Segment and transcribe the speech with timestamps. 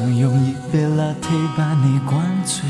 [0.00, 2.64] 想用一杯 Latte 把你灌醉，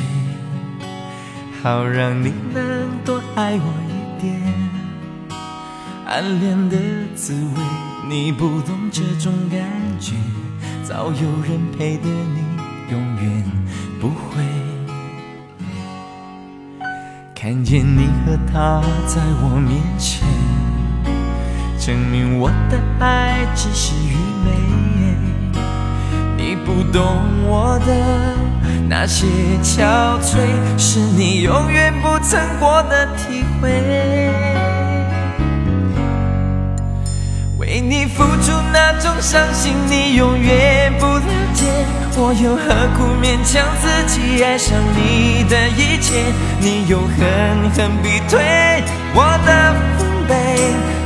[1.62, 4.40] 好让你能多爱我一点。
[6.06, 6.78] 暗恋的
[7.14, 7.62] 滋味，
[8.08, 9.60] 你不懂这种感
[10.00, 10.14] 觉，
[10.82, 12.42] 早有人陪的你
[12.90, 13.44] 永远
[14.00, 14.42] 不会。
[17.34, 20.26] 看见你和他在我面前，
[21.78, 24.14] 证明我的爱只是愚
[24.46, 24.87] 昧。
[26.68, 27.02] 不懂
[27.46, 27.92] 我的
[28.90, 29.26] 那些
[29.62, 30.36] 憔悴，
[30.76, 33.70] 是你永远不曾过的体会。
[37.56, 41.22] 为你付出那种伤心，你永远不了
[41.54, 41.64] 解。
[42.18, 42.62] 我又何
[42.98, 46.22] 苦勉强自己爱上你的一切？
[46.60, 50.34] 你又狠狠逼退我的防备，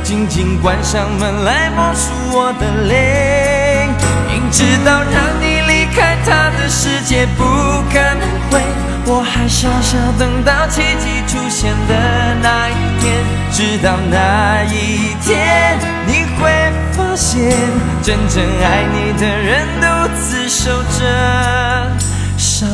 [0.03, 3.87] 紧紧关上门来默数我的泪。
[4.27, 5.52] 明知道让你
[6.63, 8.61] 的世界不可能会，
[9.05, 13.13] 我还傻傻等到奇迹出现的那一天。
[13.51, 16.49] 直到那一天，你会
[16.93, 17.51] 发现，
[18.01, 21.91] 真正爱你的人独自守着
[22.37, 22.69] 伤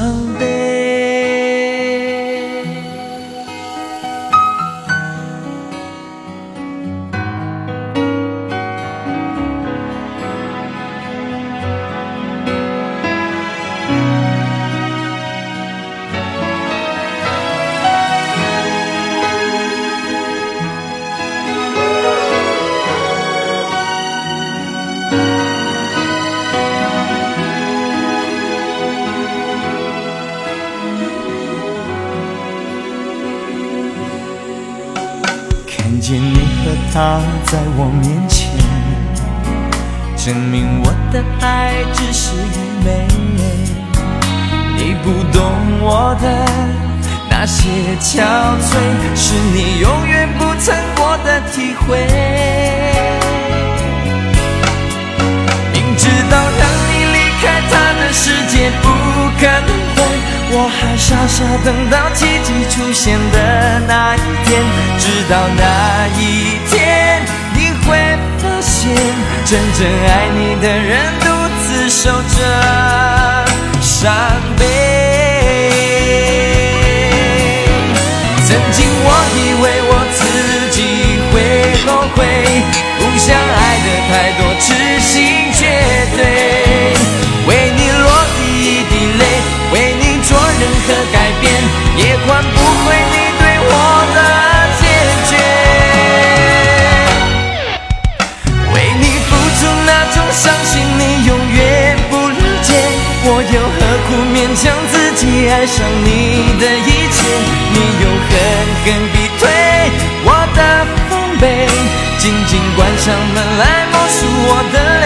[37.01, 38.51] 他在我面前，
[40.17, 43.07] 证明我的爱只是愚昧。
[44.75, 45.39] 你不懂
[45.79, 46.27] 我的
[47.29, 47.69] 那些
[48.01, 48.19] 憔
[48.59, 48.75] 悴，
[49.15, 52.03] 是你永远不曾过的体会。
[55.71, 58.85] 明知道让你离开他的世界不
[59.39, 59.97] 可能会。
[60.51, 64.59] 我还傻傻等到奇迹出现的那一天，
[64.97, 66.88] 直到那一天，
[69.45, 71.25] 真正爱你的人独
[71.63, 73.45] 自守着
[73.81, 74.13] 伤
[74.57, 74.65] 悲。
[78.45, 79.09] 曾经我
[103.21, 106.07] 我又何苦勉强自己爱上你
[106.59, 107.17] 的一切？
[107.73, 108.31] 你又狠
[108.83, 109.41] 狠逼退
[110.23, 110.59] 我的
[111.09, 111.43] 防备，
[112.17, 115.05] 紧紧关上门来默数我的泪。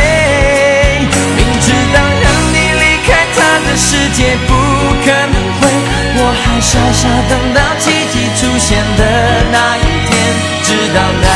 [1.36, 4.54] 明知道让你离开他的世界不。
[5.04, 5.62] 可能会，
[6.16, 9.02] 我还傻傻等到奇迹出现的
[9.52, 10.12] 那一天，
[10.64, 11.28] 直到那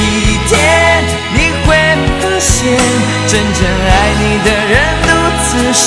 [0.48, 0.50] 天，